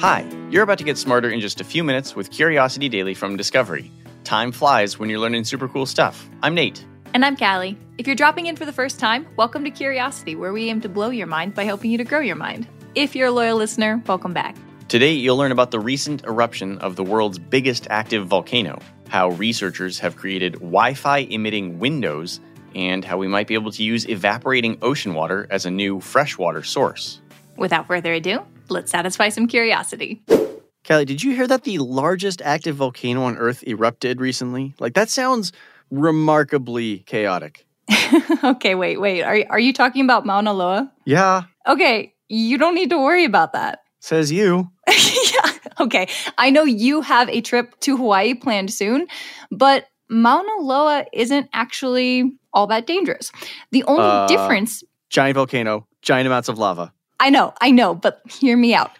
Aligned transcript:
Hi, 0.00 0.28
you're 0.50 0.62
about 0.62 0.76
to 0.76 0.84
get 0.84 0.98
smarter 0.98 1.30
in 1.30 1.40
just 1.40 1.62
a 1.62 1.64
few 1.64 1.82
minutes 1.82 2.14
with 2.14 2.30
Curiosity 2.30 2.90
Daily 2.90 3.14
from 3.14 3.34
Discovery. 3.34 3.90
Time 4.24 4.52
flies 4.52 4.98
when 4.98 5.08
you're 5.08 5.18
learning 5.18 5.44
super 5.44 5.68
cool 5.68 5.86
stuff. 5.86 6.28
I'm 6.42 6.54
Nate. 6.54 6.84
And 7.14 7.24
I'm 7.24 7.34
Callie. 7.34 7.78
If 7.96 8.06
you're 8.06 8.14
dropping 8.14 8.44
in 8.44 8.56
for 8.56 8.66
the 8.66 8.74
first 8.74 9.00
time, 9.00 9.26
welcome 9.36 9.64
to 9.64 9.70
Curiosity, 9.70 10.34
where 10.34 10.52
we 10.52 10.68
aim 10.68 10.82
to 10.82 10.90
blow 10.90 11.08
your 11.08 11.26
mind 11.26 11.54
by 11.54 11.64
helping 11.64 11.90
you 11.90 11.96
to 11.96 12.04
grow 12.04 12.20
your 12.20 12.36
mind. 12.36 12.68
If 12.94 13.16
you're 13.16 13.28
a 13.28 13.32
loyal 13.32 13.56
listener, 13.56 14.02
welcome 14.06 14.34
back. 14.34 14.54
Today, 14.88 15.12
you'll 15.12 15.38
learn 15.38 15.50
about 15.50 15.70
the 15.70 15.80
recent 15.80 16.24
eruption 16.24 16.76
of 16.80 16.96
the 16.96 17.02
world's 17.02 17.38
biggest 17.38 17.86
active 17.88 18.26
volcano, 18.26 18.78
how 19.08 19.30
researchers 19.30 19.98
have 20.00 20.14
created 20.14 20.52
Wi 20.56 20.92
Fi 20.92 21.20
emitting 21.20 21.78
windows, 21.78 22.38
and 22.74 23.02
how 23.02 23.16
we 23.16 23.28
might 23.28 23.46
be 23.46 23.54
able 23.54 23.72
to 23.72 23.82
use 23.82 24.06
evaporating 24.10 24.76
ocean 24.82 25.14
water 25.14 25.46
as 25.50 25.64
a 25.64 25.70
new 25.70 26.00
freshwater 26.00 26.62
source. 26.62 27.22
Without 27.56 27.86
further 27.86 28.12
ado, 28.12 28.44
let's 28.68 28.90
satisfy 28.90 29.28
some 29.28 29.46
curiosity. 29.46 30.22
Kelly, 30.84 31.04
did 31.04 31.22
you 31.22 31.34
hear 31.34 31.46
that 31.48 31.64
the 31.64 31.78
largest 31.78 32.40
active 32.42 32.76
volcano 32.76 33.24
on 33.24 33.36
Earth 33.36 33.66
erupted 33.66 34.20
recently? 34.20 34.74
Like, 34.78 34.94
that 34.94 35.10
sounds 35.10 35.52
remarkably 35.90 36.98
chaotic. 37.00 37.66
okay, 38.44 38.74
wait, 38.74 39.00
wait. 39.00 39.22
Are, 39.22 39.38
are 39.50 39.58
you 39.58 39.72
talking 39.72 40.04
about 40.04 40.24
Mauna 40.26 40.52
Loa? 40.52 40.92
Yeah, 41.04 41.42
Okay, 41.68 42.14
you 42.28 42.58
don't 42.58 42.74
need 42.74 42.90
to 42.90 42.98
worry 42.98 43.24
about 43.24 43.52
that. 43.54 43.80
says 44.00 44.30
you. 44.30 44.70
yeah, 44.88 45.50
okay. 45.80 46.06
I 46.38 46.50
know 46.50 46.62
you 46.62 47.00
have 47.00 47.28
a 47.28 47.40
trip 47.40 47.78
to 47.80 47.96
Hawaii 47.96 48.34
planned 48.34 48.72
soon, 48.72 49.06
but 49.50 49.86
Mauna 50.08 50.52
Loa 50.60 51.06
isn't 51.12 51.48
actually 51.52 52.32
all 52.52 52.68
that 52.68 52.86
dangerous. 52.86 53.32
The 53.72 53.82
only 53.84 54.04
Uh. 54.04 54.26
difference 54.28 54.84
Giant 55.10 55.34
volcano, 55.36 55.86
giant 56.02 56.26
amounts 56.26 56.48
of 56.48 56.58
lava. 56.58 56.92
I 57.18 57.30
know, 57.30 57.54
I 57.60 57.70
know, 57.70 57.94
but 57.94 58.20
hear 58.28 58.56
me 58.56 58.74
out. 58.74 58.92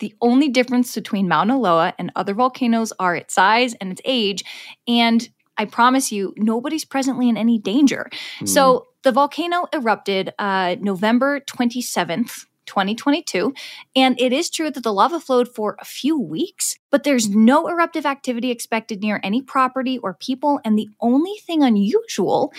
The 0.00 0.14
only 0.20 0.48
difference 0.48 0.94
between 0.94 1.28
Mauna 1.28 1.58
Loa 1.58 1.94
and 1.98 2.10
other 2.16 2.34
volcanoes 2.34 2.92
are 2.98 3.14
its 3.16 3.34
size 3.34 3.74
and 3.74 3.92
its 3.92 4.02
age. 4.04 4.44
And 4.88 5.28
I 5.56 5.64
promise 5.66 6.10
you, 6.10 6.34
nobody's 6.36 6.84
presently 6.84 7.28
in 7.28 7.36
any 7.36 7.58
danger. 7.58 8.10
So 8.44 8.86
the 9.02 9.12
volcano 9.12 9.66
erupted 9.72 10.32
uh, 10.38 10.76
November 10.80 11.40
27th. 11.40 12.46
2022. 12.66 13.52
And 13.94 14.18
it 14.18 14.32
is 14.32 14.48
true 14.48 14.70
that 14.70 14.82
the 14.82 14.92
lava 14.92 15.20
flowed 15.20 15.54
for 15.54 15.76
a 15.80 15.84
few 15.84 16.18
weeks, 16.18 16.78
but 16.90 17.04
there's 17.04 17.28
no 17.28 17.68
eruptive 17.68 18.06
activity 18.06 18.50
expected 18.50 19.02
near 19.02 19.20
any 19.22 19.42
property 19.42 19.98
or 19.98 20.14
people. 20.14 20.60
And 20.64 20.78
the 20.78 20.88
only 20.98 21.34
thing 21.46 21.62
unusual 21.62 22.54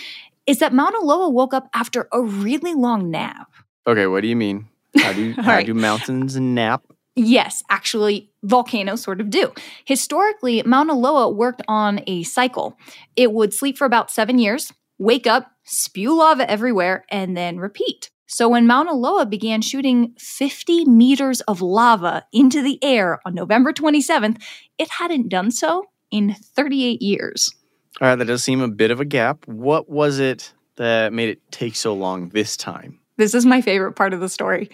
is 0.46 0.60
that 0.60 0.72
Mauna 0.72 1.00
Loa 1.00 1.28
woke 1.28 1.52
up 1.52 1.68
after 1.74 2.08
a 2.12 2.22
really 2.22 2.72
long 2.72 3.10
nap. 3.10 3.50
Okay, 3.84 4.06
what 4.06 4.20
do 4.20 4.28
you 4.28 4.36
mean? 4.36 4.68
How 4.98 5.12
do, 5.12 5.32
how 5.36 5.52
right. 5.52 5.66
do 5.66 5.74
mountains 5.74 6.38
nap? 6.38 6.84
Yes, 7.14 7.64
actually, 7.70 8.30
volcanoes 8.42 9.02
sort 9.02 9.20
of 9.20 9.30
do. 9.30 9.52
Historically, 9.86 10.62
Mauna 10.64 10.92
Loa 10.92 11.30
worked 11.30 11.62
on 11.66 12.00
a 12.06 12.22
cycle. 12.24 12.76
It 13.16 13.32
would 13.32 13.54
sleep 13.54 13.78
for 13.78 13.86
about 13.86 14.10
seven 14.10 14.38
years, 14.38 14.70
wake 14.98 15.26
up, 15.26 15.50
spew 15.64 16.14
lava 16.14 16.48
everywhere, 16.50 17.06
and 17.10 17.34
then 17.34 17.58
repeat. 17.58 18.10
So 18.26 18.48
when 18.48 18.66
Mauna 18.66 18.92
Loa 18.92 19.24
began 19.24 19.62
shooting 19.62 20.14
50 20.18 20.84
meters 20.84 21.40
of 21.42 21.62
lava 21.62 22.24
into 22.32 22.60
the 22.60 22.82
air 22.82 23.20
on 23.24 23.34
November 23.34 23.72
27th, 23.72 24.42
it 24.78 24.90
hadn't 24.90 25.28
done 25.28 25.50
so 25.50 25.86
in 26.10 26.34
38 26.34 27.00
years. 27.00 27.54
All 28.00 28.08
right, 28.08 28.16
that 28.16 28.26
does 28.26 28.44
seem 28.44 28.60
a 28.60 28.68
bit 28.68 28.90
of 28.90 29.00
a 29.00 29.04
gap. 29.04 29.46
What 29.46 29.88
was 29.88 30.18
it 30.18 30.52
that 30.76 31.12
made 31.12 31.30
it 31.30 31.40
take 31.50 31.76
so 31.76 31.94
long 31.94 32.28
this 32.30 32.56
time? 32.56 33.00
This 33.16 33.32
is 33.32 33.46
my 33.46 33.62
favorite 33.62 33.92
part 33.92 34.12
of 34.12 34.20
the 34.20 34.28
story. 34.28 34.68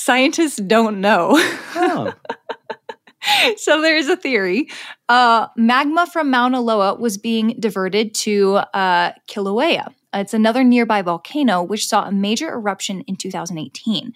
Scientists 0.00 0.58
don't 0.58 1.00
know. 1.00 1.30
Oh, 1.74 2.14
so 3.56 3.82
there 3.82 3.96
is 3.96 4.08
a 4.08 4.16
theory. 4.16 4.68
Uh, 5.08 5.48
magma 5.56 6.06
from 6.06 6.30
Mauna 6.30 6.60
Loa 6.60 6.94
was 6.94 7.18
being 7.18 7.56
diverted 7.58 8.14
to 8.14 8.58
uh, 8.74 9.10
Kilauea. 9.26 9.92
It's 10.14 10.32
another 10.32 10.62
nearby 10.62 11.02
volcano 11.02 11.64
which 11.64 11.88
saw 11.88 12.04
a 12.04 12.12
major 12.12 12.48
eruption 12.48 13.00
in 13.02 13.16
2018. 13.16 14.14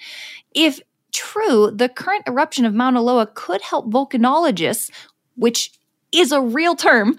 If 0.55 0.81
true, 1.13 1.73
the 1.75 1.89
current 1.89 2.29
eruption 2.29 2.65
of 2.65 2.75
Mauna 2.75 3.03
Loa 3.03 3.27
could 3.27 3.61
help 3.61 3.91
volcanologists, 3.91 4.89
which 5.35 5.73
is 6.13 6.31
a 6.31 6.41
real 6.41 6.77
term, 6.77 7.19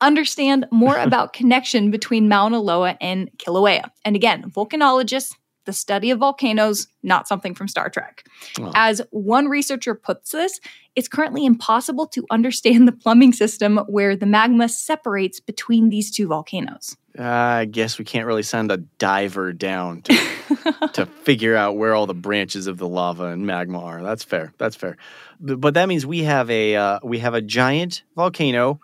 understand 0.00 0.66
more 0.72 0.98
about 0.98 1.32
connection 1.32 1.92
between 1.92 2.28
Mauna 2.28 2.58
Loa 2.58 2.98
and 3.00 3.30
Kilauea. 3.38 3.88
And 4.04 4.16
again, 4.16 4.50
volcanologists, 4.50 5.36
the 5.64 5.72
study 5.72 6.10
of 6.10 6.18
volcanoes, 6.18 6.88
not 7.02 7.28
something 7.28 7.54
from 7.54 7.68
Star 7.68 7.90
Trek. 7.90 8.24
Oh. 8.58 8.72
As 8.74 9.02
one 9.10 9.46
researcher 9.46 9.94
puts 9.94 10.32
this, 10.32 10.60
it's 10.96 11.08
currently 11.08 11.44
impossible 11.44 12.06
to 12.08 12.26
understand 12.30 12.88
the 12.88 12.92
plumbing 12.92 13.32
system 13.32 13.78
where 13.86 14.16
the 14.16 14.26
magma 14.26 14.68
separates 14.68 15.40
between 15.40 15.90
these 15.90 16.10
two 16.10 16.26
volcanoes. 16.26 16.96
I 17.18 17.66
guess 17.66 17.98
we 17.98 18.04
can't 18.04 18.26
really 18.26 18.42
send 18.42 18.70
a 18.70 18.78
diver 18.78 19.52
down 19.52 20.02
to, 20.02 20.14
to 20.94 21.06
figure 21.06 21.56
out 21.56 21.76
where 21.76 21.94
all 21.94 22.06
the 22.06 22.14
branches 22.14 22.66
of 22.66 22.78
the 22.78 22.88
lava 22.88 23.26
and 23.26 23.46
magma 23.46 23.80
are. 23.80 24.02
That's 24.02 24.24
fair. 24.24 24.52
That's 24.58 24.76
fair. 24.76 24.96
But 25.40 25.74
that 25.74 25.88
means 25.88 26.06
we 26.06 26.20
have 26.20 26.50
a 26.50 26.76
uh, 26.76 26.98
we 27.02 27.18
have 27.18 27.34
a 27.34 27.40
giant 27.40 28.02
volcano 28.14 28.80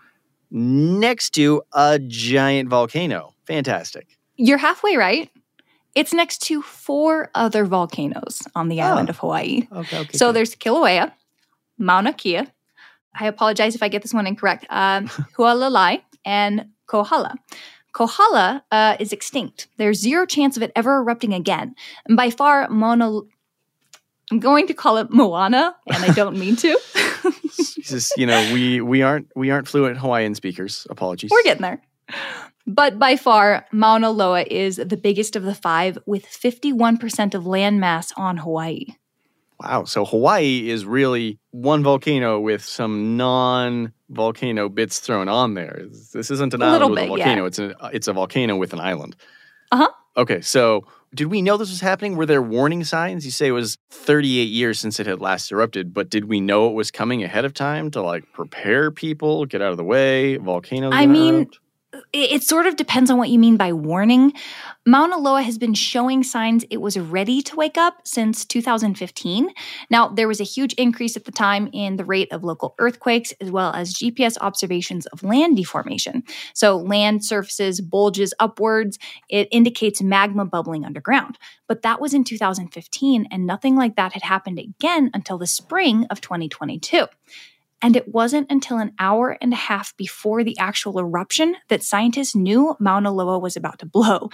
next 0.51 1.31
to 1.35 1.63
a 1.73 1.99
giant 1.99 2.69
volcano. 2.69 3.35
Fantastic. 3.47 4.17
You're 4.37 4.59
halfway 4.59 4.97
right. 4.97 5.31
It's 5.97 6.13
next 6.13 6.39
to 6.43 6.61
four 6.63 7.31
other 7.35 7.65
volcanoes 7.65 8.43
on 8.55 8.69
the 8.69 8.81
island 8.83 9.09
Oh. 9.09 9.11
of 9.11 9.19
Hawaii. 9.19 9.67
Okay. 9.73 9.99
okay 10.01 10.17
So 10.17 10.29
good. 10.29 10.37
there's 10.37 10.55
Kilauea, 10.55 11.11
Mauna 11.79 12.13
Kea. 12.13 12.43
I 13.19 13.27
apologize 13.27 13.75
if 13.75 13.83
I 13.83 13.89
get 13.89 14.03
this 14.03 14.13
one 14.15 14.27
incorrect. 14.27 14.67
Um, 14.71 15.09
Hualalai 15.39 16.03
and 16.25 16.67
Kohala. 16.87 17.35
Kohala 17.93 18.63
uh, 18.71 18.97
is 19.01 19.13
extinct. 19.13 19.69
There's 19.79 19.99
zero 19.99 20.27
chance 20.27 20.57
of 20.59 20.63
it 20.63 20.71
ever 20.77 20.99
erupting 20.99 21.33
again. 21.33 21.75
And 22.07 22.17
by 22.17 22.31
far, 22.31 22.69
Mauna. 22.69 23.23
I'm 24.31 24.41
going 24.41 24.67
to 24.67 24.75
call 24.75 24.97
it 24.97 25.09
Moana, 25.11 25.77
and 25.87 26.03
I 26.03 26.13
don't 26.13 26.37
mean 26.37 26.57
to. 26.57 26.77
Jesus, 27.77 28.11
you 28.17 28.27
know, 28.27 28.51
we 28.53 28.81
we 28.81 29.01
aren't 29.03 29.29
we 29.37 29.51
aren't 29.51 29.69
fluent 29.69 29.99
Hawaiian 29.99 30.35
speakers. 30.35 30.85
Apologies. 30.91 31.31
We're 31.31 31.45
getting 31.45 31.63
there. 31.63 31.81
But 32.67 32.99
by 32.99 33.17
far, 33.17 33.65
Mauna 33.71 34.11
Loa 34.11 34.43
is 34.43 34.77
the 34.77 34.97
biggest 34.97 35.37
of 35.37 35.45
the 35.45 35.55
five, 35.55 35.99
with 36.05 36.27
51% 36.27 37.35
of 37.35 37.47
land 37.47 37.81
mass 37.81 38.13
on 38.17 38.39
Hawaii. 38.39 38.87
Wow. 39.61 39.85
So 39.85 40.05
Hawaii 40.05 40.69
is 40.69 40.85
really 40.85 41.39
one 41.51 41.83
volcano 41.83 42.41
with 42.41 42.65
some 42.65 43.17
non-volcano 43.17 44.69
bits 44.69 44.99
thrown 44.99 45.29
on 45.29 45.55
there. 45.55 45.87
This 46.13 46.31
isn't 46.31 46.53
an 46.55 46.63
A 46.63 46.67
island 46.67 46.91
with 46.91 46.99
a 46.99 47.07
bit, 47.07 47.19
yeah. 47.19 47.25
volcano. 47.25 47.45
It's 47.47 47.59
a 47.59 47.91
it's 47.93 48.09
a 48.09 48.13
volcano 48.13 48.57
with 48.57 48.73
an 48.73 48.81
island. 48.81 49.17
Uh-huh. 49.73 49.89
Okay. 50.17 50.41
So 50.43 50.87
did 51.15 51.29
we 51.29 51.41
know 51.41 51.57
this 51.57 51.71
was 51.71 51.81
happening? 51.81 52.17
Were 52.17 52.27
there 52.27 52.43
warning 52.43 52.85
signs? 52.85 53.25
You 53.25 53.31
say 53.31 53.47
it 53.47 53.53
was 53.53 53.79
38 53.91 54.43
years 54.45 54.79
since 54.79 55.01
it 55.01 55.07
had 55.07 55.21
last 55.21 55.51
erupted, 55.51 55.95
but 55.95 56.11
did 56.11 56.27
we 56.27 56.41
know 56.41 56.69
it 56.69 56.75
was 56.75 56.91
coming 56.91 57.23
ahead 57.23 57.47
of 57.47 57.55
time 57.55 57.91
to 57.93 58.03
like 58.03 58.31
prepare 58.33 58.91
people, 58.91 59.47
get 59.47 59.63
out 59.63 59.71
of 59.71 59.79
the 59.79 59.85
way? 59.85 60.37
Volcanoes. 60.37 60.93
I 60.95 61.07
mean, 61.07 61.35
erupt? 61.35 61.59
It, 62.13 62.43
sort 62.43 62.67
of 62.67 62.77
depends 62.77 63.11
on 63.11 63.19
what 63.19 63.31
you 63.31 63.39
mean 63.39 63.57
by 63.57 63.73
warning. 63.73 64.33
Mauna 64.87 65.19
Loa 65.19 65.43
has 65.43 65.59
been 65.59 65.75
showing 65.75 66.23
signs 66.23 66.65
it 66.71 66.81
was 66.81 66.99
ready 66.99 67.43
to 67.43 67.57
wake 67.57 67.77
up 67.77 68.01
since 68.05 68.45
2015. 68.45 69.51
Now, 69.91 70.09
there 70.09 70.29
was 70.29 70.41
a 70.41 70.45
huge 70.45 70.73
increase 70.75 71.17
at 71.17 71.25
the 71.25 71.33
time 71.33 71.69
in 71.73 71.97
the 71.97 72.05
rate 72.05 72.33
of 72.33 72.45
local 72.45 72.75
earthquakes, 72.79 73.33
as 73.41 73.51
well 73.51 73.73
as 73.73 73.95
GPS 73.95 74.37
observations 74.41 75.07
of 75.07 75.23
land 75.23 75.57
deformation. 75.57 76.23
So, 76.55 76.77
land 76.77 77.25
surfaces 77.25 77.81
bulges 77.81 78.33
upwards. 78.39 78.99
It 79.29 79.49
indicates 79.51 80.03
magma 80.03 80.45
bubbling 80.45 80.85
underground. 80.85 81.39
But 81.69 81.83
that 81.83 82.01
was 82.01 82.15
in 82.15 82.25
2015, 82.25 83.27
and 83.31 83.47
nothing 83.47 83.77
like 83.77 83.97
that 83.97 84.13
had 84.13 84.23
happened 84.23 84.59
again 84.59 85.11
until 85.13 85.39
the 85.39 85.47
spring 85.47 86.07
of 86.11 86.21
2022. 86.21 87.07
And 87.87 87.95
it 87.95 88.09
wasn't 88.09 88.51
until 88.51 88.79
an 88.79 88.93
hour 88.99 89.39
and 89.41 89.53
a 89.53 89.57
half 89.57 89.97
before 89.97 90.43
the 90.43 90.59
actual 90.59 90.99
eruption 90.99 91.55
that 91.69 91.85
scientists 91.85 92.35
knew 92.35 92.75
Mauna 92.81 93.13
Loa 93.13 93.39
was 93.39 93.57
about 93.57 93.79
to 93.79 93.87
blow. 93.87 94.29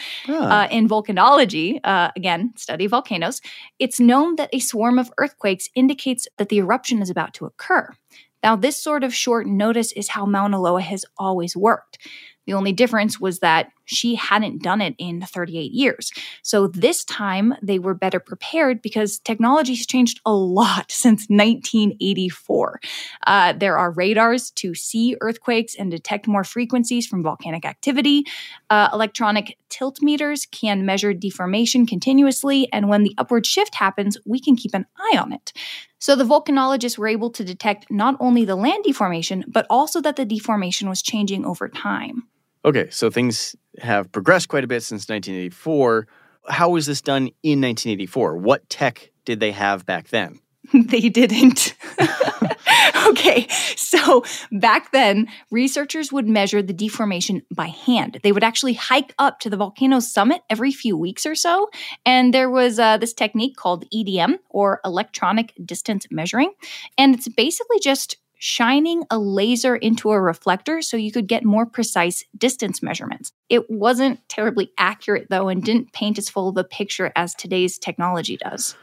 Uh, 0.46 0.68
in 0.70 0.88
volcanology, 0.88 1.78
uh, 1.84 2.10
again, 2.16 2.54
study 2.56 2.86
volcanoes, 2.86 3.42
it's 3.78 4.00
known 4.00 4.36
that 4.36 4.48
a 4.54 4.58
swarm 4.58 4.98
of 4.98 5.12
earthquakes 5.18 5.68
indicates 5.74 6.26
that 6.38 6.48
the 6.48 6.56
eruption 6.56 7.02
is 7.02 7.10
about 7.10 7.34
to 7.34 7.44
occur. 7.44 7.94
Now, 8.42 8.56
this 8.56 8.82
sort 8.82 9.04
of 9.04 9.14
short 9.14 9.46
notice 9.46 9.92
is 9.92 10.08
how 10.08 10.24
Mauna 10.24 10.58
Loa 10.58 10.80
has 10.80 11.04
always 11.18 11.54
worked. 11.54 11.98
The 12.46 12.54
only 12.54 12.72
difference 12.72 13.20
was 13.20 13.40
that 13.40 13.68
she 13.84 14.14
hadn't 14.14 14.62
done 14.62 14.80
it 14.80 14.94
in 14.98 15.22
38 15.22 15.72
years. 15.72 16.12
So 16.42 16.66
this 16.66 17.04
time 17.04 17.54
they 17.62 17.78
were 17.78 17.94
better 17.94 18.20
prepared 18.20 18.82
because 18.82 19.18
technology 19.18 19.74
has 19.74 19.86
changed 19.86 20.20
a 20.24 20.32
lot 20.32 20.90
since 20.90 21.26
1984. 21.28 22.80
Uh, 23.26 23.52
there 23.52 23.76
are 23.76 23.90
radars 23.92 24.50
to 24.52 24.74
see 24.74 25.16
earthquakes 25.20 25.74
and 25.74 25.90
detect 25.90 26.26
more 26.26 26.44
frequencies 26.44 27.06
from 27.06 27.22
volcanic 27.22 27.64
activity. 27.64 28.24
Uh, 28.70 28.88
electronic 28.92 29.58
tilt 29.68 30.02
meters 30.02 30.46
can 30.46 30.84
measure 30.84 31.14
deformation 31.14 31.86
continuously, 31.86 32.70
and 32.72 32.88
when 32.88 33.02
the 33.02 33.14
upward 33.18 33.46
shift 33.46 33.74
happens, 33.74 34.18
we 34.26 34.40
can 34.40 34.56
keep 34.56 34.74
an 34.74 34.86
eye 34.98 35.18
on 35.18 35.32
it. 35.32 35.52
So 35.98 36.16
the 36.16 36.24
volcanologists 36.24 36.98
were 36.98 37.06
able 37.06 37.30
to 37.30 37.44
detect 37.44 37.90
not 37.90 38.16
only 38.18 38.44
the 38.44 38.56
land 38.56 38.82
deformation, 38.84 39.44
but 39.46 39.66
also 39.70 40.00
that 40.00 40.16
the 40.16 40.24
deformation 40.24 40.88
was 40.88 41.00
changing 41.00 41.44
over 41.44 41.68
time. 41.68 42.24
Okay, 42.64 42.88
so 42.90 43.10
things 43.10 43.56
have 43.80 44.10
progressed 44.12 44.48
quite 44.48 44.64
a 44.64 44.68
bit 44.68 44.82
since 44.82 45.08
1984. 45.08 46.06
How 46.48 46.70
was 46.70 46.86
this 46.86 47.00
done 47.00 47.28
in 47.42 47.60
1984? 47.60 48.36
What 48.36 48.68
tech 48.68 49.10
did 49.24 49.40
they 49.40 49.52
have 49.52 49.84
back 49.86 50.08
then? 50.08 50.38
they 50.72 51.08
didn't. 51.08 51.74
okay, 53.08 53.48
so 53.76 54.24
back 54.52 54.92
then, 54.92 55.26
researchers 55.50 56.12
would 56.12 56.28
measure 56.28 56.62
the 56.62 56.72
deformation 56.72 57.42
by 57.54 57.66
hand. 57.66 58.20
They 58.22 58.32
would 58.32 58.44
actually 58.44 58.74
hike 58.74 59.12
up 59.18 59.40
to 59.40 59.50
the 59.50 59.56
volcano's 59.56 60.12
summit 60.12 60.42
every 60.48 60.70
few 60.70 60.96
weeks 60.96 61.26
or 61.26 61.34
so. 61.34 61.68
And 62.06 62.32
there 62.32 62.48
was 62.48 62.78
uh, 62.78 62.96
this 62.98 63.12
technique 63.12 63.56
called 63.56 63.84
EDM, 63.92 64.38
or 64.50 64.80
electronic 64.84 65.52
distance 65.64 66.06
measuring. 66.10 66.52
And 66.96 67.14
it's 67.14 67.28
basically 67.28 67.80
just 67.80 68.16
shining 68.44 69.04
a 69.08 69.20
laser 69.20 69.76
into 69.76 70.10
a 70.10 70.20
reflector 70.20 70.82
so 70.82 70.96
you 70.96 71.12
could 71.12 71.28
get 71.28 71.44
more 71.44 71.64
precise 71.64 72.24
distance 72.36 72.82
measurements. 72.82 73.30
It 73.48 73.70
wasn't 73.70 74.18
terribly 74.28 74.72
accurate, 74.76 75.28
though, 75.30 75.46
and 75.46 75.62
didn't 75.62 75.92
paint 75.92 76.18
as 76.18 76.28
full 76.28 76.48
of 76.48 76.56
a 76.56 76.64
picture 76.64 77.12
as 77.14 77.36
today's 77.36 77.78
technology 77.78 78.36
does. 78.36 78.74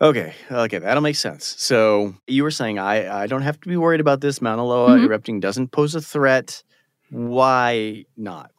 Okay, 0.00 0.32
okay, 0.48 0.78
that'll 0.78 1.02
make 1.02 1.16
sense. 1.16 1.56
So 1.58 2.14
you 2.28 2.44
were 2.44 2.52
saying 2.52 2.78
I, 2.78 3.22
I 3.22 3.26
don't 3.26 3.42
have 3.42 3.60
to 3.62 3.68
be 3.68 3.76
worried 3.76 3.98
about 3.98 4.20
this. 4.20 4.40
Mauna 4.40 4.64
Loa 4.64 4.90
mm-hmm. 4.90 5.06
erupting 5.06 5.40
doesn't 5.40 5.72
pose 5.72 5.96
a 5.96 6.00
threat. 6.00 6.62
Why 7.10 8.04
not? 8.16 8.52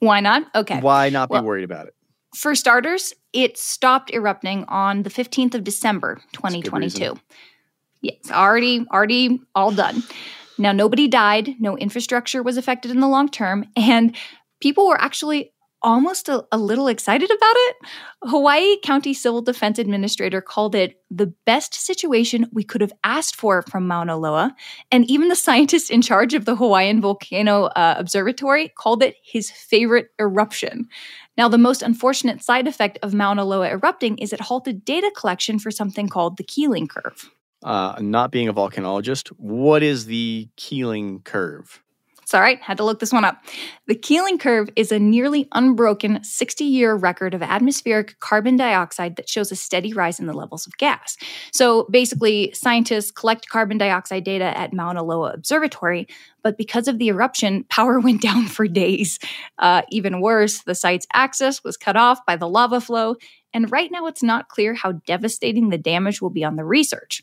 Why 0.00 0.20
not? 0.20 0.42
Okay. 0.54 0.78
Why 0.78 1.08
not 1.08 1.30
well, 1.30 1.40
be 1.40 1.46
worried 1.46 1.64
about 1.64 1.86
it? 1.86 1.94
For 2.34 2.54
starters, 2.54 3.14
it 3.32 3.56
stopped 3.56 4.12
erupting 4.12 4.66
on 4.68 5.04
the 5.04 5.10
15th 5.10 5.54
of 5.54 5.64
December, 5.64 6.20
2022. 6.34 7.18
Yes, 8.06 8.30
already, 8.30 8.86
already 8.92 9.40
all 9.56 9.72
done. 9.72 10.04
Now, 10.58 10.70
nobody 10.70 11.08
died, 11.08 11.56
no 11.58 11.76
infrastructure 11.76 12.40
was 12.40 12.56
affected 12.56 12.92
in 12.92 13.00
the 13.00 13.08
long 13.08 13.28
term, 13.28 13.66
and 13.76 14.16
people 14.60 14.86
were 14.86 15.00
actually 15.00 15.52
almost 15.82 16.28
a, 16.28 16.44
a, 16.52 16.58
little 16.58 16.86
excited 16.86 17.30
about 17.30 17.54
it. 17.56 17.76
Hawaii 18.24 18.76
County 18.82 19.12
Civil 19.12 19.42
Defense 19.42 19.78
Administrator 19.78 20.40
called 20.40 20.74
it 20.74 21.00
the 21.10 21.32
best 21.44 21.74
situation 21.74 22.46
we 22.52 22.62
could 22.62 22.80
have 22.80 22.92
asked 23.04 23.36
for 23.36 23.62
from 23.62 23.86
Mauna 23.86 24.16
Loa. 24.16 24.54
And 24.90 25.08
even 25.10 25.28
the 25.28 25.36
scientist 25.36 25.90
in 25.90 26.00
charge 26.00 26.32
of 26.32 26.44
the 26.44 26.56
Hawaiian 26.56 27.00
Volcano 27.00 27.64
uh, 27.64 27.94
Observatory 27.98 28.68
called 28.68 29.02
it 29.02 29.16
his 29.22 29.50
favorite 29.50 30.08
eruption. 30.18 30.88
Now, 31.36 31.48
the 31.48 31.58
most 31.58 31.82
unfortunate 31.82 32.42
side 32.42 32.66
effect 32.66 32.98
of 33.02 33.14
Mauna 33.14 33.44
Loa 33.44 33.68
erupting 33.68 34.16
is 34.18 34.32
it 34.32 34.40
halted 34.40 34.84
data 34.84 35.10
collection 35.14 35.58
for 35.58 35.70
something 35.70 36.08
called 36.08 36.36
the 36.36 36.44
Keeling 36.44 36.88
curve 36.88 37.30
uh, 37.66 37.96
not 38.00 38.30
being 38.30 38.48
a 38.48 38.54
volcanologist, 38.54 39.28
what 39.36 39.82
is 39.82 40.06
the 40.06 40.48
Keeling 40.56 41.20
curve? 41.22 41.82
It's 42.22 42.34
all 42.34 42.40
right, 42.40 42.60
had 42.60 42.76
to 42.78 42.84
look 42.84 42.98
this 42.98 43.12
one 43.12 43.24
up. 43.24 43.40
The 43.86 43.94
Keeling 43.94 44.38
curve 44.38 44.68
is 44.74 44.90
a 44.90 44.98
nearly 44.98 45.46
unbroken 45.52 46.24
60 46.24 46.64
year 46.64 46.96
record 46.96 47.34
of 47.34 47.42
atmospheric 47.42 48.18
carbon 48.18 48.56
dioxide 48.56 49.14
that 49.14 49.28
shows 49.28 49.52
a 49.52 49.56
steady 49.56 49.92
rise 49.92 50.18
in 50.18 50.26
the 50.26 50.32
levels 50.32 50.66
of 50.66 50.76
gas. 50.76 51.16
So 51.52 51.86
basically, 51.88 52.52
scientists 52.52 53.12
collect 53.12 53.48
carbon 53.48 53.78
dioxide 53.78 54.24
data 54.24 54.58
at 54.58 54.72
Mauna 54.72 55.04
Loa 55.04 55.34
Observatory, 55.34 56.08
but 56.42 56.58
because 56.58 56.88
of 56.88 56.98
the 56.98 57.08
eruption, 57.08 57.64
power 57.68 58.00
went 58.00 58.22
down 58.22 58.46
for 58.46 58.66
days. 58.66 59.20
Uh, 59.58 59.82
even 59.90 60.20
worse, 60.20 60.62
the 60.62 60.74
site's 60.74 61.06
access 61.12 61.62
was 61.62 61.76
cut 61.76 61.96
off 61.96 62.26
by 62.26 62.34
the 62.34 62.48
lava 62.48 62.80
flow, 62.80 63.14
and 63.54 63.70
right 63.70 63.90
now 63.92 64.06
it's 64.06 64.22
not 64.22 64.48
clear 64.48 64.74
how 64.74 64.92
devastating 65.06 65.70
the 65.70 65.78
damage 65.78 66.20
will 66.20 66.30
be 66.30 66.44
on 66.44 66.56
the 66.56 66.64
research. 66.64 67.22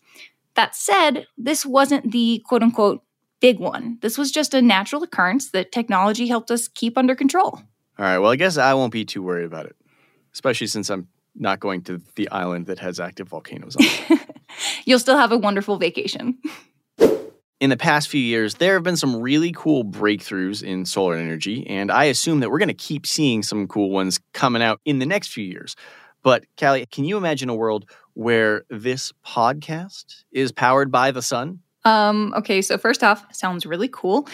That 0.55 0.75
said, 0.75 1.27
this 1.37 1.65
wasn't 1.65 2.11
the 2.11 2.43
quote 2.45 2.63
unquote 2.63 3.03
big 3.43 3.59
one. 3.59 3.97
This 4.01 4.17
was 4.17 4.31
just 4.31 4.53
a 4.53 4.61
natural 4.61 5.03
occurrence 5.03 5.51
that 5.51 5.71
technology 5.71 6.27
helped 6.27 6.49
us 6.49 6.69
keep 6.69 6.97
under 6.97 7.13
control. 7.13 7.61
All 7.99 8.05
right, 8.05 8.17
well, 8.17 8.31
I 8.31 8.37
guess 8.37 8.57
I 8.57 8.73
won't 8.73 8.93
be 8.93 9.03
too 9.03 9.21
worried 9.21 9.45
about 9.45 9.65
it, 9.65 9.75
especially 10.33 10.67
since 10.67 10.89
I'm 10.89 11.07
not 11.35 11.59
going 11.59 11.81
to 11.83 12.01
the 12.15 12.29
island 12.29 12.67
that 12.67 12.79
has 12.79 12.99
active 12.99 13.27
volcanoes 13.27 13.75
on 13.75 13.83
it. 13.85 14.19
You'll 14.85 14.99
still 14.99 15.17
have 15.17 15.31
a 15.31 15.37
wonderful 15.37 15.77
vacation. 15.77 16.37
In 17.59 17.69
the 17.69 17.77
past 17.77 18.07
few 18.07 18.21
years, 18.21 18.55
there 18.55 18.75
have 18.75 18.83
been 18.83 18.97
some 18.97 19.21
really 19.21 19.51
cool 19.51 19.83
breakthroughs 19.83 20.63
in 20.63 20.85
solar 20.85 21.15
energy, 21.15 21.67
and 21.67 21.91
I 21.91 22.05
assume 22.05 22.39
that 22.39 22.49
we're 22.49 22.59
going 22.59 22.67
to 22.67 22.73
keep 22.73 23.05
seeing 23.05 23.43
some 23.43 23.67
cool 23.67 23.89
ones 23.89 24.19
coming 24.33 24.61
out 24.61 24.79
in 24.85 24.99
the 24.99 25.05
next 25.05 25.29
few 25.29 25.45
years. 25.45 25.75
But 26.23 26.45
Callie, 26.57 26.85
can 26.85 27.03
you 27.03 27.17
imagine 27.17 27.49
a 27.49 27.55
world 27.55 27.89
where 28.13 28.63
this 28.69 29.11
podcast 29.25 30.23
is 30.31 30.51
powered 30.51 30.91
by 30.91 31.11
the 31.11 31.21
sun? 31.21 31.59
Um, 31.85 32.33
okay, 32.37 32.61
so 32.61 32.77
first 32.77 33.03
off, 33.03 33.25
sounds 33.33 33.65
really 33.65 33.89
cool. 33.89 34.27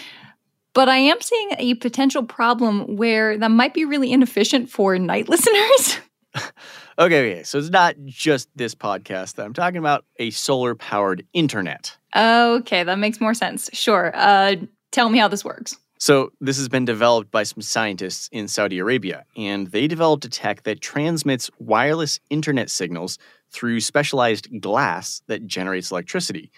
But 0.73 0.87
I 0.87 0.97
am 0.97 1.19
seeing 1.19 1.49
a 1.57 1.73
potential 1.75 2.23
problem 2.23 2.95
where 2.95 3.37
that 3.37 3.51
might 3.51 3.73
be 3.73 3.85
really 3.85 4.11
inefficient 4.11 4.69
for 4.69 4.97
night 4.99 5.27
listeners. 5.29 5.99
okay, 6.35 7.31
okay, 7.31 7.43
so 7.43 7.57
it's 7.57 7.69
not 7.69 7.95
just 8.05 8.49
this 8.55 8.75
podcast 8.75 9.35
that 9.35 9.45
I'm 9.45 9.53
talking 9.53 9.77
about, 9.77 10.05
a 10.17 10.29
solar 10.29 10.75
powered 10.75 11.25
internet. 11.33 11.97
Okay, 12.15 12.83
that 12.83 12.99
makes 12.99 13.19
more 13.19 13.33
sense. 13.33 13.69
Sure. 13.73 14.11
Uh, 14.13 14.55
tell 14.91 15.09
me 15.09 15.17
how 15.17 15.27
this 15.27 15.43
works. 15.43 15.75
So, 16.01 16.31
this 16.39 16.55
has 16.55 16.69
been 16.69 16.85
developed 16.85 17.29
by 17.29 17.43
some 17.43 17.61
scientists 17.61 18.29
in 18.31 18.47
Saudi 18.47 18.79
Arabia, 18.79 19.25
and 19.35 19.67
they 19.67 19.85
developed 19.85 20.23
a 20.23 20.29
tech 20.29 20.63
that 20.63 20.79
transmits 20.79 21.51
wireless 21.59 22.21
internet 22.29 22.69
signals 22.69 23.17
through 23.51 23.81
specialized 23.81 24.61
glass 24.61 25.21
that 25.27 25.45
generates 25.45 25.91
electricity. 25.91 26.51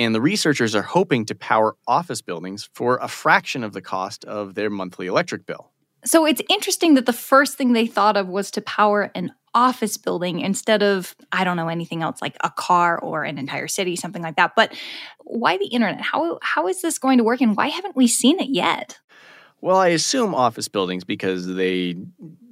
And 0.00 0.12
the 0.12 0.20
researchers 0.20 0.74
are 0.74 0.82
hoping 0.82 1.24
to 1.26 1.36
power 1.36 1.76
office 1.86 2.20
buildings 2.20 2.68
for 2.74 2.98
a 3.00 3.06
fraction 3.06 3.62
of 3.62 3.74
the 3.74 3.80
cost 3.80 4.24
of 4.24 4.56
their 4.56 4.70
monthly 4.70 5.06
electric 5.06 5.46
bill. 5.46 5.70
So 6.04 6.26
it's 6.26 6.42
interesting 6.48 6.94
that 6.94 7.06
the 7.06 7.12
first 7.12 7.56
thing 7.56 7.74
they 7.74 7.86
thought 7.86 8.16
of 8.16 8.26
was 8.26 8.50
to 8.52 8.60
power 8.60 9.12
an 9.14 9.32
office 9.54 9.96
building 9.96 10.40
instead 10.40 10.82
of, 10.82 11.14
I 11.32 11.44
don't 11.44 11.56
know, 11.56 11.68
anything 11.68 12.02
else 12.02 12.22
like 12.22 12.36
a 12.42 12.50
car 12.50 12.98
or 12.98 13.24
an 13.24 13.38
entire 13.38 13.68
city, 13.68 13.96
something 13.96 14.22
like 14.22 14.36
that. 14.36 14.52
But 14.54 14.74
why 15.24 15.58
the 15.58 15.66
internet? 15.66 16.00
How, 16.00 16.38
how 16.42 16.68
is 16.68 16.82
this 16.82 16.98
going 16.98 17.18
to 17.18 17.24
work 17.24 17.40
and 17.40 17.56
why 17.56 17.68
haven't 17.68 17.96
we 17.96 18.06
seen 18.06 18.40
it 18.40 18.50
yet? 18.50 19.00
Well, 19.60 19.76
I 19.76 19.88
assume 19.88 20.34
office 20.34 20.68
buildings 20.68 21.04
because 21.04 21.46
they 21.46 21.96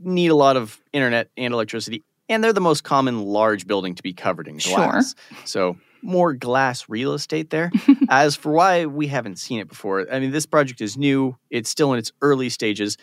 need 0.03 0.31
a 0.31 0.35
lot 0.35 0.56
of 0.56 0.81
internet 0.93 1.31
and 1.37 1.55
electricity 1.55 2.05
and 2.29 2.45
they're 2.45 2.53
the 2.53 2.61
most 2.61 2.85
common 2.85 3.23
large 3.23 3.67
building 3.67 3.95
to 3.95 4.03
be 4.03 4.12
covered 4.12 4.49
in 4.49 4.59
glass. 4.59 5.15
Sure. 5.31 5.39
So 5.47 5.76
more 6.02 6.35
glass 6.35 6.88
real 6.88 7.14
estate 7.14 7.50
there. 7.50 7.73
As 8.09 8.37
for 8.37 8.52
why 8.52 8.87
we 8.87 9.07
haven't 9.07 9.38
seen 9.38 9.61
it 9.61 9.69
before, 9.69 10.07
I 10.12 10.21
mean, 10.21 10.31
this 10.31 10.47
project 10.47 10.81
is 10.81 10.97
new. 10.97 11.37
It's 11.50 11.71
still 11.71 11.93
in 11.93 11.99
its 11.99 12.12
early 12.21 12.50
stages. 12.50 12.97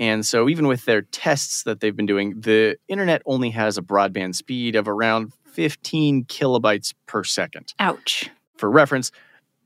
And 0.00 0.24
so, 0.24 0.48
even 0.48 0.66
with 0.66 0.86
their 0.86 1.02
tests 1.02 1.62
that 1.64 1.80
they've 1.80 1.94
been 1.94 2.06
doing, 2.06 2.40
the 2.40 2.76
internet 2.88 3.20
only 3.26 3.50
has 3.50 3.76
a 3.76 3.82
broadband 3.82 4.34
speed 4.34 4.74
of 4.74 4.88
around 4.88 5.34
15 5.44 6.24
kilobytes 6.24 6.94
per 7.06 7.22
second. 7.22 7.74
Ouch. 7.78 8.30
For 8.56 8.70
reference, 8.70 9.12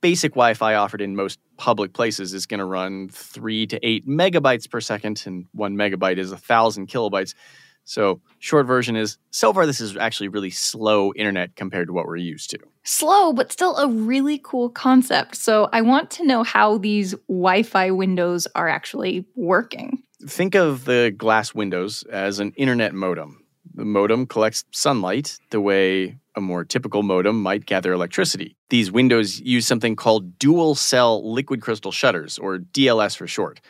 basic 0.00 0.32
Wi 0.32 0.54
Fi 0.54 0.74
offered 0.74 1.00
in 1.00 1.14
most 1.14 1.38
public 1.56 1.92
places 1.92 2.34
is 2.34 2.46
going 2.46 2.58
to 2.58 2.64
run 2.64 3.08
3 3.10 3.68
to 3.68 3.86
8 3.86 4.08
megabytes 4.08 4.68
per 4.68 4.80
second, 4.80 5.22
and 5.24 5.46
1 5.52 5.76
megabyte 5.76 6.18
is 6.18 6.32
a 6.32 6.34
1,000 6.34 6.88
kilobytes. 6.88 7.34
So, 7.84 8.20
short 8.40 8.66
version 8.66 8.96
is 8.96 9.18
so 9.30 9.52
far 9.52 9.66
this 9.66 9.80
is 9.80 9.96
actually 9.96 10.28
really 10.28 10.50
slow 10.50 11.12
internet 11.14 11.54
compared 11.54 11.86
to 11.88 11.92
what 11.92 12.06
we're 12.06 12.16
used 12.16 12.50
to. 12.50 12.58
Slow, 12.82 13.32
but 13.32 13.52
still 13.52 13.76
a 13.76 13.86
really 13.86 14.40
cool 14.42 14.68
concept. 14.70 15.36
So, 15.36 15.68
I 15.72 15.82
want 15.82 16.10
to 16.12 16.26
know 16.26 16.42
how 16.42 16.78
these 16.78 17.14
Wi 17.28 17.62
Fi 17.62 17.92
windows 17.92 18.48
are 18.56 18.68
actually 18.68 19.26
working. 19.36 20.02
Think 20.26 20.54
of 20.54 20.86
the 20.86 21.14
glass 21.16 21.54
windows 21.54 22.02
as 22.04 22.38
an 22.38 22.52
internet 22.56 22.94
modem. 22.94 23.44
The 23.74 23.84
modem 23.84 24.26
collects 24.26 24.64
sunlight 24.70 25.38
the 25.50 25.60
way 25.60 26.18
a 26.34 26.40
more 26.40 26.64
typical 26.64 27.02
modem 27.02 27.42
might 27.42 27.66
gather 27.66 27.92
electricity. 27.92 28.56
These 28.70 28.90
windows 28.90 29.40
use 29.40 29.66
something 29.66 29.96
called 29.96 30.38
dual 30.38 30.76
cell 30.76 31.30
liquid 31.30 31.60
crystal 31.60 31.92
shutters, 31.92 32.38
or 32.38 32.58
DLS 32.58 33.16
for 33.16 33.26
short. 33.26 33.60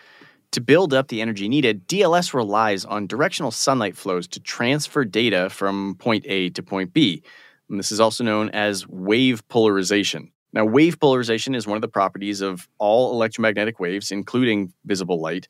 To 0.53 0.61
build 0.61 0.95
up 0.95 1.09
the 1.09 1.21
energy 1.21 1.49
needed, 1.49 1.89
DLS 1.89 2.33
relies 2.33 2.85
on 2.85 3.09
directional 3.09 3.51
sunlight 3.51 3.97
flows 3.97 4.29
to 4.29 4.41
transfer 4.41 5.05
data 5.05 5.51
from 5.51 5.97
point 5.97 6.25
A 6.29 6.51
to 6.51 6.63
point 6.63 6.93
B. 6.93 7.25
And 7.69 7.81
this 7.81 7.91
is 7.91 7.99
also 7.99 8.23
known 8.23 8.51
as 8.51 8.87
wave 8.87 9.47
polarization. 9.49 10.31
Now, 10.53 10.65
wave 10.65 11.01
polarization 11.01 11.57
is 11.57 11.67
one 11.67 11.77
of 11.77 11.83
the 11.83 11.89
properties 11.89 12.41
of 12.41 12.69
all 12.79 13.11
electromagnetic 13.13 13.81
waves, 13.81 14.13
including 14.13 14.73
visible 14.85 15.21
light. 15.21 15.49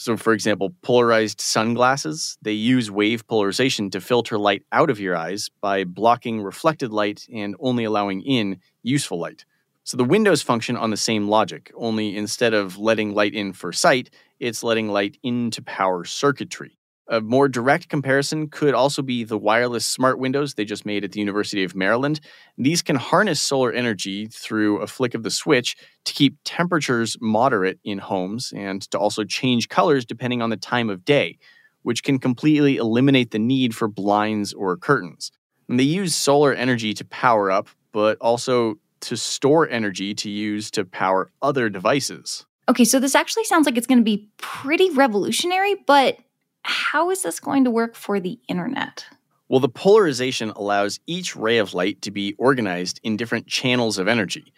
So, 0.00 0.16
for 0.16 0.32
example, 0.32 0.72
polarized 0.82 1.40
sunglasses, 1.40 2.38
they 2.40 2.52
use 2.52 2.88
wave 2.88 3.26
polarization 3.26 3.90
to 3.90 4.00
filter 4.00 4.38
light 4.38 4.62
out 4.70 4.90
of 4.90 5.00
your 5.00 5.16
eyes 5.16 5.50
by 5.60 5.82
blocking 5.82 6.40
reflected 6.40 6.92
light 6.92 7.26
and 7.34 7.56
only 7.58 7.82
allowing 7.82 8.22
in 8.22 8.60
useful 8.84 9.18
light. 9.18 9.44
So, 9.82 9.96
the 9.96 10.04
windows 10.04 10.40
function 10.40 10.76
on 10.76 10.90
the 10.90 10.96
same 10.96 11.26
logic, 11.26 11.72
only 11.74 12.16
instead 12.16 12.54
of 12.54 12.78
letting 12.78 13.12
light 13.12 13.34
in 13.34 13.52
for 13.52 13.72
sight, 13.72 14.10
it's 14.38 14.62
letting 14.62 14.88
light 14.88 15.18
into 15.24 15.62
power 15.62 16.04
circuitry. 16.04 16.77
A 17.10 17.22
more 17.22 17.48
direct 17.48 17.88
comparison 17.88 18.48
could 18.48 18.74
also 18.74 19.00
be 19.00 19.24
the 19.24 19.38
wireless 19.38 19.86
smart 19.86 20.18
windows 20.18 20.54
they 20.54 20.66
just 20.66 20.84
made 20.84 21.04
at 21.04 21.12
the 21.12 21.20
University 21.20 21.64
of 21.64 21.74
Maryland. 21.74 22.20
These 22.58 22.82
can 22.82 22.96
harness 22.96 23.40
solar 23.40 23.72
energy 23.72 24.26
through 24.26 24.82
a 24.82 24.86
flick 24.86 25.14
of 25.14 25.22
the 25.22 25.30
switch 25.30 25.74
to 26.04 26.12
keep 26.12 26.36
temperatures 26.44 27.16
moderate 27.18 27.78
in 27.82 27.98
homes 27.98 28.52
and 28.54 28.82
to 28.90 28.98
also 28.98 29.24
change 29.24 29.70
colors 29.70 30.04
depending 30.04 30.42
on 30.42 30.50
the 30.50 30.56
time 30.58 30.90
of 30.90 31.06
day, 31.06 31.38
which 31.82 32.02
can 32.02 32.18
completely 32.18 32.76
eliminate 32.76 33.30
the 33.30 33.38
need 33.38 33.74
for 33.74 33.88
blinds 33.88 34.52
or 34.52 34.76
curtains. 34.76 35.32
And 35.66 35.80
they 35.80 35.84
use 35.84 36.14
solar 36.14 36.52
energy 36.52 36.92
to 36.92 37.06
power 37.06 37.50
up, 37.50 37.68
but 37.92 38.18
also 38.20 38.74
to 39.00 39.16
store 39.16 39.66
energy 39.68 40.14
to 40.14 40.28
use 40.28 40.70
to 40.72 40.84
power 40.84 41.30
other 41.40 41.70
devices. 41.70 42.44
Okay, 42.68 42.84
so 42.84 43.00
this 43.00 43.14
actually 43.14 43.44
sounds 43.44 43.64
like 43.64 43.78
it's 43.78 43.86
going 43.86 43.98
to 43.98 44.04
be 44.04 44.28
pretty 44.36 44.90
revolutionary, 44.90 45.76
but 45.86 46.18
how 46.62 47.10
is 47.10 47.22
this 47.22 47.40
going 47.40 47.64
to 47.64 47.70
work 47.70 47.94
for 47.94 48.20
the 48.20 48.38
internet? 48.48 49.06
Well, 49.48 49.60
the 49.60 49.68
polarization 49.68 50.50
allows 50.50 51.00
each 51.06 51.34
ray 51.34 51.58
of 51.58 51.72
light 51.72 52.02
to 52.02 52.10
be 52.10 52.34
organized 52.38 53.00
in 53.02 53.16
different 53.16 53.46
channels 53.46 53.98
of 53.98 54.06
energy. 54.06 54.52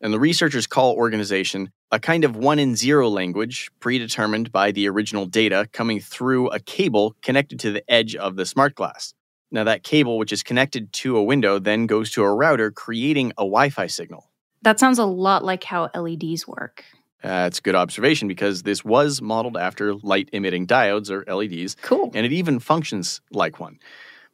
And 0.00 0.14
the 0.14 0.20
researchers 0.20 0.66
call 0.66 0.94
organization 0.94 1.70
a 1.90 2.00
kind 2.00 2.24
of 2.24 2.36
one 2.36 2.58
in 2.58 2.74
zero 2.74 3.08
language 3.08 3.70
predetermined 3.80 4.50
by 4.50 4.70
the 4.70 4.88
original 4.88 5.26
data 5.26 5.68
coming 5.72 6.00
through 6.00 6.48
a 6.48 6.60
cable 6.60 7.14
connected 7.20 7.60
to 7.60 7.72
the 7.72 7.88
edge 7.90 8.16
of 8.16 8.36
the 8.36 8.46
smart 8.46 8.74
glass. 8.74 9.12
Now, 9.50 9.64
that 9.64 9.82
cable, 9.82 10.16
which 10.16 10.32
is 10.32 10.42
connected 10.42 10.92
to 10.94 11.16
a 11.16 11.22
window, 11.22 11.58
then 11.58 11.86
goes 11.86 12.12
to 12.12 12.22
a 12.22 12.32
router, 12.32 12.70
creating 12.70 13.32
a 13.32 13.42
Wi 13.42 13.68
Fi 13.68 13.88
signal. 13.88 14.30
That 14.62 14.78
sounds 14.78 14.98
a 14.98 15.04
lot 15.04 15.44
like 15.44 15.64
how 15.64 15.90
LEDs 15.94 16.46
work. 16.46 16.84
That's 17.22 17.58
uh, 17.58 17.60
a 17.60 17.62
good 17.62 17.74
observation 17.74 18.28
because 18.28 18.62
this 18.62 18.84
was 18.84 19.20
modeled 19.20 19.56
after 19.56 19.94
light 19.94 20.28
emitting 20.32 20.66
diodes 20.66 21.10
or 21.10 21.24
LEDs. 21.32 21.76
Cool. 21.82 22.10
And 22.14 22.24
it 22.24 22.32
even 22.32 22.58
functions 22.58 23.20
like 23.30 23.60
one. 23.60 23.78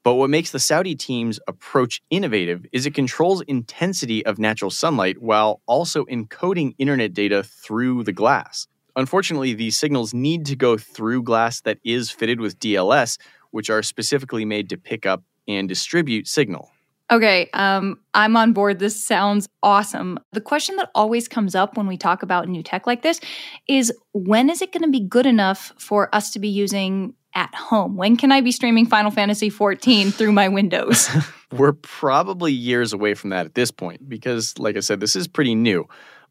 But 0.04 0.14
what 0.14 0.30
makes 0.30 0.52
the 0.52 0.60
Saudi 0.60 0.94
team's 0.94 1.40
approach 1.48 2.00
innovative 2.10 2.64
is 2.72 2.86
it 2.86 2.94
controls 2.94 3.42
intensity 3.42 4.24
of 4.24 4.38
natural 4.38 4.70
sunlight 4.70 5.20
while 5.20 5.60
also 5.66 6.04
encoding 6.04 6.76
internet 6.78 7.12
data 7.12 7.42
through 7.42 8.04
the 8.04 8.12
glass. 8.12 8.68
Unfortunately, 8.94 9.52
these 9.52 9.76
signals 9.76 10.14
need 10.14 10.46
to 10.46 10.54
go 10.54 10.78
through 10.78 11.24
glass 11.24 11.60
that 11.62 11.78
is 11.84 12.10
fitted 12.10 12.40
with 12.40 12.58
DLS, 12.60 13.18
which 13.50 13.68
are 13.68 13.82
specifically 13.82 14.44
made 14.44 14.68
to 14.70 14.76
pick 14.76 15.04
up 15.06 15.24
and 15.48 15.68
distribute 15.68 16.28
signal. 16.28 16.70
Okay, 17.10 17.48
um, 17.52 18.00
I'm 18.14 18.36
on 18.36 18.52
board. 18.52 18.80
This 18.80 19.02
sounds 19.02 19.48
awesome. 19.62 20.18
The 20.32 20.40
question 20.40 20.76
that 20.76 20.90
always 20.94 21.28
comes 21.28 21.54
up 21.54 21.76
when 21.76 21.86
we 21.86 21.96
talk 21.96 22.22
about 22.22 22.48
new 22.48 22.62
tech 22.62 22.86
like 22.86 23.02
this 23.02 23.20
is 23.68 23.92
when 24.12 24.50
is 24.50 24.60
it 24.60 24.72
going 24.72 24.82
to 24.82 24.90
be 24.90 25.00
good 25.00 25.26
enough 25.26 25.72
for 25.78 26.12
us 26.14 26.32
to 26.32 26.40
be 26.40 26.48
using 26.48 27.14
at 27.34 27.54
home? 27.54 27.96
When 27.96 28.16
can 28.16 28.32
I 28.32 28.40
be 28.40 28.50
streaming 28.50 28.86
Final 28.86 29.12
Fantasy 29.12 29.50
14 29.50 30.10
through 30.10 30.32
my 30.32 30.48
Windows? 30.48 31.08
We're 31.52 31.74
probably 31.74 32.52
years 32.52 32.92
away 32.92 33.14
from 33.14 33.30
that 33.30 33.46
at 33.46 33.54
this 33.54 33.70
point 33.70 34.08
because, 34.08 34.58
like 34.58 34.76
I 34.76 34.80
said, 34.80 34.98
this 34.98 35.14
is 35.14 35.28
pretty 35.28 35.54
new. 35.54 35.86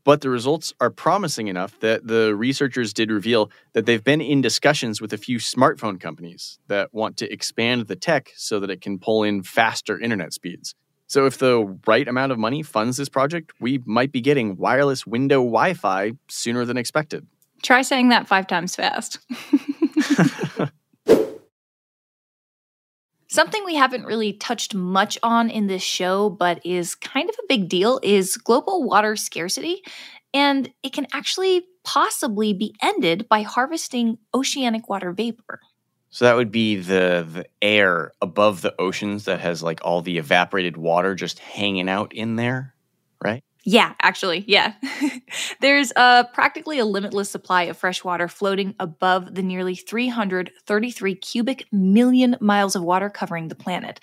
But 0.05 0.21
the 0.21 0.29
results 0.29 0.71
are 0.79 0.91
promising 0.91 1.47
enough 1.47 1.77
that 1.79 2.07
the 2.07 2.35
researchers 2.35 2.93
did 2.93 3.12
reveal 3.12 3.50
that 3.74 3.88
they've 3.88 4.03
been 4.03 4.21
in 4.21 4.39
discussions 4.39 5.01
with 5.01 5.12
a 5.12 5.17
few 5.17 5.39
smartphone 5.39 6.00
companies 6.00 6.59
that 6.67 6.93
want 6.93 7.17
to 7.17 7.33
expand 7.33 7.88
the 7.88 7.95
tech 7.95 8.31
so 8.38 8.59
that 8.59 8.69
it 8.69 8.81
can 8.81 9.00
pull 9.00 9.24
in 9.24 9.41
faster 9.41 10.00
internet 10.00 10.31
speeds. 10.31 10.75
So, 11.07 11.25
if 11.25 11.38
the 11.39 11.77
right 11.85 12.07
amount 12.07 12.31
of 12.31 12.39
money 12.39 12.63
funds 12.63 12.97
this 12.97 13.09
project, 13.09 13.51
we 13.59 13.79
might 13.85 14.12
be 14.12 14.21
getting 14.21 14.55
wireless 14.57 15.05
window 15.05 15.38
Wi 15.38 15.74
Fi 15.74 16.13
sooner 16.29 16.65
than 16.65 16.77
expected. 16.77 17.27
Try 17.62 17.81
saying 17.81 18.09
that 18.09 18.27
five 18.27 18.47
times 18.47 18.75
fast. 18.75 19.19
Something 23.36 23.65
we 23.65 23.75
haven't 23.75 24.06
really 24.06 24.32
touched 24.32 24.74
much 24.74 25.18
on 25.22 25.50
in 25.50 25.68
this 25.68 25.84
show, 25.84 26.30
but 26.30 26.65
is 26.65 26.96
kind 26.96 27.30
of 27.30 27.36
a 27.38 27.48
big 27.50 27.68
deal, 27.68 28.00
is 28.01 28.38
global 28.38 28.86
water 28.86 29.18
scarcity. 29.18 29.82
And 30.34 30.72
it 30.84 30.94
can 30.94 31.06
actually 31.12 31.65
possibly 31.84 32.54
be 32.54 32.74
ended 32.82 33.27
by 33.27 33.42
harvesting 33.42 34.20
oceanic 34.34 34.88
water 34.88 35.12
vapor. 35.12 35.60
So 36.12 36.24
that 36.24 36.38
would 36.38 36.50
be 36.50 36.77
the 36.77 37.27
the 37.30 37.46
air 37.62 38.13
above 38.22 38.62
the 38.62 38.74
oceans 38.80 39.25
that 39.25 39.42
has 39.42 39.62
like 39.62 39.82
all 39.84 40.01
the 40.01 40.18
evaporated 40.18 40.77
water 40.77 41.13
just 41.13 41.39
hanging 41.39 41.89
out 41.89 42.13
in 42.13 42.38
there, 42.38 42.74
right? 43.22 43.44
Yeah, 43.67 43.93
actually, 44.00 44.45
yeah. 44.48 44.74
There's 45.60 45.91
a 45.95 46.27
practically 46.34 46.77
a 46.77 46.86
limitless 46.86 47.31
supply 47.31 47.63
of 47.63 47.77
fresh 47.77 48.03
water 48.03 48.27
floating 48.27 48.75
above 48.79 49.34
the 49.34 49.41
nearly 49.41 49.74
333 49.74 51.15
cubic 51.15 51.65
million 51.72 52.38
miles 52.39 52.75
of 52.75 52.84
water 52.84 53.10
covering 53.10 53.48
the 53.48 53.55
planet. 53.55 54.00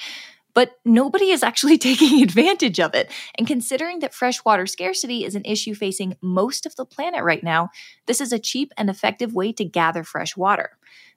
But 0.53 0.73
nobody 0.85 1.31
is 1.31 1.45
actually 1.45 1.79
taking 1.79 2.23
advantage 2.25 2.81
of 2.81 2.93
it. 2.97 3.13
And 3.39 3.47
considering 3.47 4.01
that 4.01 4.13
freshwater 4.13 4.67
scarcity 4.67 5.25
is 5.25 5.37
an 5.37 5.45
issue 5.45 5.77
facing 5.77 6.17
most 6.21 6.67
of 6.67 6.75
the 6.75 6.85
planet 6.85 7.23
right 7.23 7.43
now, 7.45 7.71
this 8.07 8.21
is 8.21 8.33
a 8.33 8.41
cheap 8.41 8.73
and 8.77 8.91
effective 8.91 9.33
way 9.33 9.53
to 9.53 9.65
gather 9.65 10.03
fresh 10.03 10.37
water. 10.37 10.71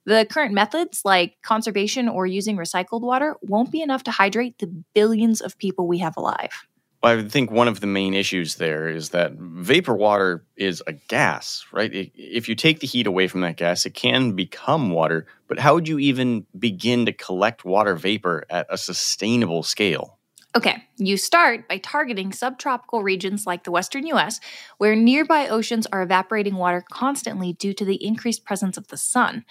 The 0.06 0.28
current 0.30 0.54
methods, 0.54 1.02
like 1.04 1.38
conservation 1.42 2.08
or 2.08 2.28
using 2.28 2.58
recycled 2.58 3.02
water, 3.02 3.38
won't 3.42 3.72
be 3.72 3.82
enough 3.82 4.04
to 4.04 4.12
hydrate 4.12 4.60
the 4.60 4.72
billions 4.94 5.42
of 5.42 5.58
people 5.58 5.88
we 5.88 5.98
have 5.98 6.16
alive. 6.16 6.68
I 7.06 7.24
think 7.28 7.52
one 7.52 7.68
of 7.68 7.80
the 7.80 7.88
main 7.88 8.14
issues 8.14 8.56
there 8.56 8.88
is 8.88 9.10
that 9.10 9.34
vapor 9.34 9.94
water 9.94 10.46
is 10.56 10.82
a 10.88 10.94
gas, 10.94 11.66
right? 11.72 12.12
If 12.16 12.50
you 12.50 12.56
take 12.56 12.80
the 12.80 12.88
heat 12.88 13.08
away 13.08 13.28
from 13.28 13.42
that 13.42 13.58
gas, 13.58 13.86
it 13.86 13.94
can 13.94 14.34
become 14.34 14.90
water. 14.90 15.28
But 15.48 15.60
how 15.60 15.76
would 15.76 15.88
you 15.88 16.00
even 16.00 16.46
begin 16.58 17.06
to 17.06 17.14
collect 17.14 17.66
water 17.66 17.96
vapor 17.96 18.46
at 18.50 18.66
a 18.70 18.78
sustainable 18.78 19.64
scale? 19.64 20.18
Okay, 20.56 20.82
you 20.98 21.18
start 21.18 21.68
by 21.68 21.80
targeting 21.80 22.32
subtropical 22.32 23.04
regions 23.04 23.46
like 23.46 23.66
the 23.66 23.72
western 23.72 24.08
US, 24.08 24.40
where 24.78 24.96
nearby 24.96 25.50
oceans 25.50 25.86
are 25.92 26.02
evaporating 26.02 26.56
water 26.56 26.82
constantly 26.90 27.52
due 27.52 27.74
to 27.74 27.84
the 27.84 28.02
increased 28.02 28.46
presence 28.46 28.78
of 28.78 28.88
the 28.88 28.98
sun. 28.98 29.44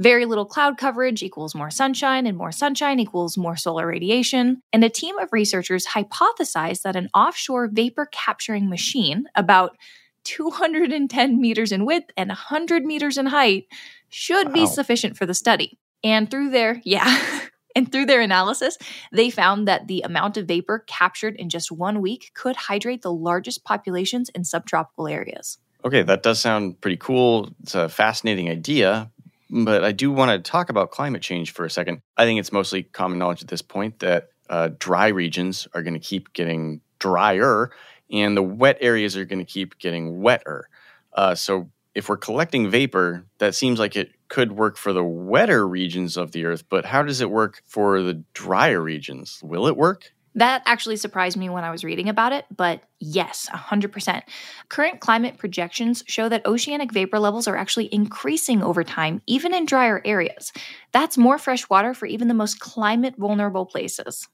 Very 0.00 0.24
little 0.24 0.46
cloud 0.46 0.78
coverage 0.78 1.22
equals 1.22 1.54
more 1.54 1.70
sunshine, 1.70 2.26
and 2.26 2.34
more 2.34 2.52
sunshine 2.52 2.98
equals 2.98 3.36
more 3.36 3.54
solar 3.54 3.86
radiation. 3.86 4.62
And 4.72 4.82
a 4.82 4.88
team 4.88 5.18
of 5.18 5.28
researchers 5.30 5.88
hypothesized 5.88 6.80
that 6.82 6.96
an 6.96 7.10
offshore 7.12 7.68
vapor 7.68 8.08
capturing 8.10 8.70
machine, 8.70 9.26
about 9.34 9.76
210 10.24 11.38
meters 11.38 11.70
in 11.70 11.84
width 11.84 12.10
and 12.16 12.28
100 12.28 12.86
meters 12.86 13.18
in 13.18 13.26
height, 13.26 13.66
should 14.08 14.46
wow. 14.48 14.54
be 14.54 14.66
sufficient 14.66 15.18
for 15.18 15.26
the 15.26 15.34
study. 15.34 15.78
And 16.02 16.30
through 16.30 16.48
their, 16.48 16.80
yeah. 16.84 17.42
And 17.76 17.92
through 17.92 18.06
their 18.06 18.22
analysis, 18.22 18.78
they 19.12 19.28
found 19.28 19.68
that 19.68 19.86
the 19.86 20.00
amount 20.00 20.38
of 20.38 20.48
vapor 20.48 20.82
captured 20.86 21.36
in 21.36 21.50
just 21.50 21.70
one 21.70 22.00
week 22.00 22.30
could 22.34 22.56
hydrate 22.56 23.02
the 23.02 23.12
largest 23.12 23.64
populations 23.64 24.30
in 24.30 24.44
subtropical 24.44 25.06
areas. 25.06 25.58
Okay, 25.84 26.02
that 26.02 26.22
does 26.22 26.40
sound 26.40 26.80
pretty 26.80 26.96
cool. 26.96 27.50
It's 27.62 27.74
a 27.74 27.88
fascinating 27.88 28.48
idea, 28.48 29.10
but 29.50 29.84
I 29.84 29.92
do 29.92 30.10
want 30.12 30.30
to 30.30 30.50
talk 30.50 30.70
about 30.70 30.90
climate 30.90 31.22
change 31.22 31.52
for 31.52 31.64
a 31.64 31.70
second. 31.70 32.00
I 32.16 32.24
think 32.24 32.38
it's 32.38 32.52
mostly 32.52 32.84
common 32.84 33.18
knowledge 33.18 33.42
at 33.42 33.48
this 33.48 33.62
point 33.62 33.98
that 33.98 34.28
uh, 34.48 34.70
dry 34.78 35.08
regions 35.08 35.66
are 35.74 35.82
going 35.82 35.94
to 35.94 36.00
keep 36.00 36.32
getting 36.32 36.80
drier 36.98 37.70
and 38.10 38.36
the 38.36 38.42
wet 38.42 38.78
areas 38.80 39.16
are 39.16 39.24
going 39.24 39.38
to 39.38 39.44
keep 39.44 39.78
getting 39.78 40.20
wetter. 40.20 40.68
Uh, 41.12 41.34
so 41.34 41.70
if 41.94 42.08
we're 42.08 42.16
collecting 42.16 42.70
vapor, 42.70 43.26
that 43.38 43.54
seems 43.54 43.78
like 43.78 43.96
it 43.96 44.12
could 44.28 44.52
work 44.52 44.76
for 44.76 44.92
the 44.92 45.04
wetter 45.04 45.66
regions 45.66 46.16
of 46.16 46.32
the 46.32 46.44
earth, 46.44 46.64
but 46.68 46.84
how 46.84 47.02
does 47.02 47.20
it 47.20 47.30
work 47.30 47.62
for 47.66 48.02
the 48.02 48.22
drier 48.32 48.80
regions? 48.80 49.40
Will 49.42 49.66
it 49.66 49.76
work? 49.76 50.12
That 50.34 50.62
actually 50.64 50.96
surprised 50.96 51.36
me 51.36 51.48
when 51.48 51.64
I 51.64 51.70
was 51.70 51.82
reading 51.82 52.08
about 52.08 52.32
it, 52.32 52.44
but 52.56 52.82
yes, 53.00 53.48
100%. 53.52 54.22
Current 54.68 55.00
climate 55.00 55.38
projections 55.38 56.04
show 56.06 56.28
that 56.28 56.46
oceanic 56.46 56.92
vapor 56.92 57.18
levels 57.18 57.48
are 57.48 57.56
actually 57.56 57.92
increasing 57.92 58.62
over 58.62 58.84
time, 58.84 59.22
even 59.26 59.52
in 59.52 59.66
drier 59.66 60.00
areas. 60.04 60.52
That's 60.92 61.18
more 61.18 61.38
fresh 61.38 61.68
water 61.68 61.94
for 61.94 62.06
even 62.06 62.28
the 62.28 62.34
most 62.34 62.60
climate 62.60 63.16
vulnerable 63.18 63.66
places. 63.66 64.28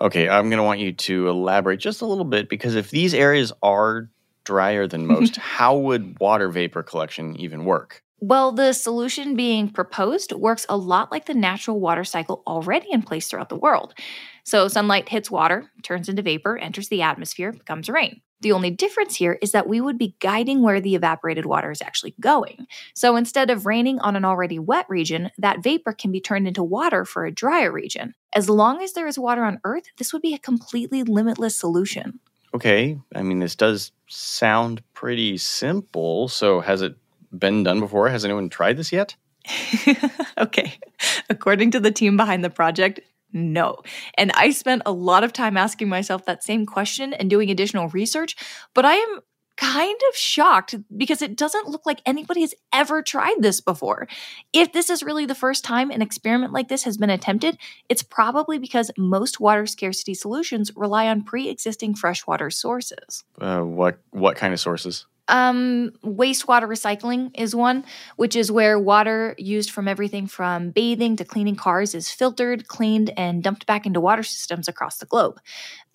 Okay, 0.00 0.28
I'm 0.28 0.48
going 0.48 0.56
to 0.56 0.64
want 0.64 0.80
you 0.80 0.92
to 0.92 1.28
elaborate 1.28 1.80
just 1.80 2.00
a 2.00 2.06
little 2.06 2.24
bit 2.24 2.48
because 2.48 2.74
if 2.74 2.90
these 2.90 3.12
areas 3.12 3.52
are 3.62 4.08
drier 4.44 4.86
than 4.86 5.06
most, 5.14 5.36
how 5.36 5.76
would 5.76 6.18
water 6.18 6.48
vapor 6.48 6.82
collection 6.82 7.36
even 7.36 7.66
work? 7.66 8.02
Well, 8.20 8.52
the 8.52 8.72
solution 8.72 9.34
being 9.34 9.68
proposed 9.68 10.32
works 10.32 10.64
a 10.68 10.76
lot 10.76 11.10
like 11.10 11.26
the 11.26 11.34
natural 11.34 11.80
water 11.80 12.04
cycle 12.04 12.42
already 12.46 12.86
in 12.90 13.02
place 13.02 13.26
throughout 13.26 13.48
the 13.48 13.56
world. 13.56 13.94
So 14.44 14.68
sunlight 14.68 15.08
hits 15.08 15.30
water, 15.30 15.70
turns 15.82 16.08
into 16.08 16.22
vapor, 16.22 16.58
enters 16.58 16.88
the 16.88 17.02
atmosphere, 17.02 17.52
becomes 17.52 17.88
rain. 17.88 18.20
The 18.42 18.52
only 18.52 18.70
difference 18.70 19.14
here 19.14 19.38
is 19.40 19.52
that 19.52 19.68
we 19.68 19.80
would 19.80 19.96
be 19.96 20.16
guiding 20.18 20.62
where 20.62 20.80
the 20.80 20.96
evaporated 20.96 21.46
water 21.46 21.70
is 21.70 21.80
actually 21.80 22.16
going. 22.18 22.66
So 22.92 23.14
instead 23.14 23.50
of 23.50 23.66
raining 23.66 24.00
on 24.00 24.16
an 24.16 24.24
already 24.24 24.58
wet 24.58 24.86
region, 24.88 25.30
that 25.38 25.62
vapor 25.62 25.92
can 25.92 26.10
be 26.10 26.20
turned 26.20 26.48
into 26.48 26.64
water 26.64 27.04
for 27.04 27.24
a 27.24 27.30
drier 27.30 27.70
region. 27.70 28.14
As 28.32 28.50
long 28.50 28.82
as 28.82 28.94
there 28.94 29.06
is 29.06 29.16
water 29.16 29.44
on 29.44 29.60
Earth, 29.62 29.84
this 29.96 30.12
would 30.12 30.22
be 30.22 30.34
a 30.34 30.38
completely 30.38 31.04
limitless 31.04 31.56
solution. 31.56 32.18
Okay, 32.52 32.98
I 33.14 33.22
mean, 33.22 33.38
this 33.38 33.54
does 33.54 33.92
sound 34.08 34.82
pretty 34.92 35.38
simple. 35.38 36.26
So, 36.28 36.60
has 36.60 36.82
it 36.82 36.96
been 37.36 37.62
done 37.62 37.80
before? 37.80 38.08
Has 38.08 38.24
anyone 38.24 38.50
tried 38.50 38.76
this 38.76 38.92
yet? 38.92 39.14
okay. 40.38 40.74
According 41.30 41.70
to 41.72 41.80
the 41.80 41.90
team 41.90 42.16
behind 42.16 42.44
the 42.44 42.50
project, 42.50 43.00
no. 43.32 43.78
And 44.16 44.32
I 44.32 44.50
spent 44.50 44.82
a 44.86 44.92
lot 44.92 45.24
of 45.24 45.32
time 45.32 45.56
asking 45.56 45.88
myself 45.88 46.24
that 46.26 46.44
same 46.44 46.66
question 46.66 47.12
and 47.12 47.30
doing 47.30 47.50
additional 47.50 47.88
research, 47.88 48.36
but 48.74 48.84
I 48.84 48.94
am 48.94 49.20
kind 49.56 50.00
of 50.08 50.16
shocked 50.16 50.74
because 50.96 51.22
it 51.22 51.36
doesn't 51.36 51.68
look 51.68 51.84
like 51.84 52.00
anybody 52.06 52.40
has 52.40 52.54
ever 52.72 53.02
tried 53.02 53.36
this 53.40 53.60
before. 53.60 54.08
If 54.52 54.72
this 54.72 54.90
is 54.90 55.02
really 55.02 55.26
the 55.26 55.34
first 55.34 55.64
time 55.64 55.90
an 55.90 56.02
experiment 56.02 56.52
like 56.52 56.68
this 56.68 56.84
has 56.84 56.96
been 56.96 57.10
attempted, 57.10 57.58
it's 57.88 58.02
probably 58.02 58.58
because 58.58 58.90
most 58.96 59.40
water 59.40 59.66
scarcity 59.66 60.14
solutions 60.14 60.72
rely 60.74 61.06
on 61.08 61.22
pre-existing 61.22 61.94
freshwater 61.94 62.50
sources. 62.50 63.24
Uh, 63.40 63.60
what 63.60 63.98
what 64.10 64.36
kind 64.36 64.52
of 64.52 64.60
sources? 64.60 65.06
Um, 65.28 65.92
wastewater 66.04 66.64
recycling 66.68 67.30
is 67.34 67.54
one, 67.54 67.84
which 68.16 68.34
is 68.34 68.50
where 68.50 68.78
water 68.78 69.34
used 69.38 69.70
from 69.70 69.86
everything 69.86 70.26
from 70.26 70.70
bathing 70.70 71.16
to 71.16 71.24
cleaning 71.24 71.56
cars 71.56 71.94
is 71.94 72.10
filtered, 72.10 72.66
cleaned, 72.68 73.12
and 73.16 73.42
dumped 73.42 73.66
back 73.66 73.86
into 73.86 74.00
water 74.00 74.22
systems 74.24 74.68
across 74.68 74.98
the 74.98 75.06
globe. 75.06 75.40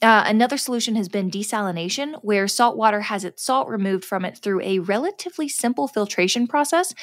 Uh, 0.02 0.24
another 0.28 0.58
solution 0.58 0.96
has 0.96 1.10
been 1.10 1.30
desalination, 1.32 2.14
where 2.22 2.48
salt 2.48 2.78
water 2.78 3.02
has 3.02 3.26
its 3.26 3.44
salt 3.44 3.68
removed 3.68 4.06
from 4.06 4.24
it 4.24 4.38
through 4.38 4.62
a 4.62 4.80
relatively 4.80 5.50
simple 5.50 5.88
filtration 5.88 6.48
process, 6.48 6.94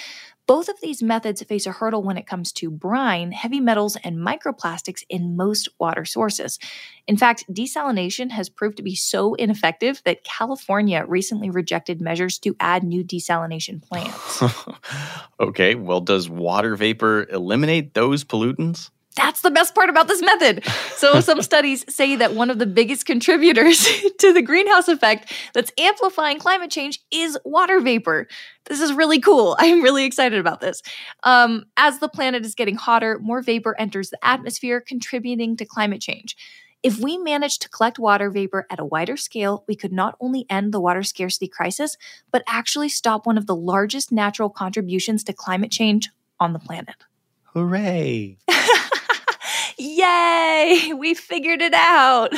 both 0.47 0.69
of 0.69 0.81
these 0.81 1.03
methods 1.03 1.43
face 1.43 1.67
a 1.67 1.73
hurdle 1.73 2.03
when 2.03 2.19
it 2.19 2.27
comes 2.27 2.53
to 2.53 2.71
brine, 2.71 3.33
heavy 3.33 3.61
metals, 3.61 3.97
and 4.05 4.19
microplastics 4.19 5.03
in 5.09 5.37
most 5.37 5.69
water 5.79 6.05
sources. 6.05 6.59
In 7.07 7.17
fact, 7.17 7.45
desalination 7.51 8.31
has 8.31 8.49
proved 8.49 8.77
to 8.77 8.83
be 8.83 8.95
so 8.95 9.35
ineffective 9.35 10.03
that 10.05 10.25
California 10.25 11.05
recently 11.07 11.51
rejected 11.51 12.01
measures 12.01 12.39
to 12.41 12.57
add 12.61 12.83
new 12.83 13.05
desalination 13.05 13.83
plants. 13.83 14.43
okay, 15.41 15.75
well, 15.75 16.01
does 16.01 16.29
water 16.29 16.77
vapor 16.77 17.27
eliminate 17.31 17.95
those 17.95 18.25
pollutants? 18.25 18.91
That's 19.17 19.43
the 19.43 19.51
best 19.51 19.75
part 19.75 19.89
about 19.89 20.09
this 20.09 20.21
method. 20.21 20.65
So, 20.97 21.21
some 21.21 21.43
studies 21.43 21.85
say 21.89 22.17
that 22.17 22.35
one 22.35 22.51
of 22.51 22.59
the 22.59 22.67
biggest 22.67 23.07
contributors 23.07 23.87
to 24.19 24.33
the 24.33 24.43
greenhouse 24.43 24.89
effect 24.89 25.33
that's 25.53 25.73
amplifying 25.79 26.39
climate 26.39 26.71
change 26.71 27.01
is 27.11 27.39
water 27.45 27.81
vapor. 27.81 28.27
This 28.67 28.81
is 28.81 28.93
really 28.93 29.21
cool. 29.21 29.57
I'm 29.61 29.83
really 29.83 30.05
excited 30.05 30.39
about 30.39 30.61
this. 30.61 30.83
Um, 31.23 31.65
as 31.77 31.99
the 31.99 32.09
planet 32.09 32.45
is 32.45 32.55
getting 32.55 32.77
hotter, 32.77 33.19
more 33.21 33.43
vapor 33.43 33.77
enters 33.79 34.11
the 34.11 34.25
atmosphere, 34.25 34.81
contributing 34.81 35.57
to 35.57 35.65
climate 35.65 36.01
change. 36.01 36.37
If 36.83 36.99
we 36.99 37.17
manage 37.17 37.61
to 37.61 37.69
collect 37.71 37.99
water 37.99 38.31
vapor 38.31 38.67
at 38.69 38.79
a 38.79 38.85
wider 38.85 39.17
scale, 39.17 39.65
we 39.67 39.75
could 39.75 39.93
not 39.93 40.17
only 40.21 40.45
end 40.51 40.75
the 40.75 40.81
water 40.81 41.03
scarcity 41.03 41.49
crisis, 41.49 41.97
but 42.31 42.43
actually 42.47 42.91
stop 42.91 43.25
one 43.25 43.39
of 43.39 43.47
the 43.47 43.57
largest 43.57 44.13
natural 44.13 44.51
contributions 44.51 45.25
to 45.25 45.33
climate 45.33 45.71
change 45.71 46.11
on 46.39 46.53
the 46.53 46.59
planet. 46.59 46.97
Hooray! 47.55 48.37
Yay! 49.79 50.93
We 50.99 51.15
figured 51.15 51.61
it 51.61 51.75
out. 51.75 52.33